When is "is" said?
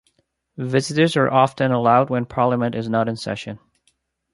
2.73-2.89